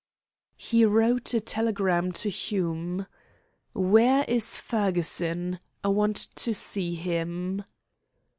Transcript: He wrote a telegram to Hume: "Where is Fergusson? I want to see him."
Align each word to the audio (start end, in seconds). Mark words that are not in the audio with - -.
He 0.57 0.83
wrote 0.83 1.31
a 1.35 1.39
telegram 1.39 2.11
to 2.13 2.29
Hume: 2.31 3.05
"Where 3.75 4.23
is 4.23 4.57
Fergusson? 4.57 5.59
I 5.83 5.89
want 5.89 6.15
to 6.37 6.55
see 6.55 6.95
him." 6.95 7.63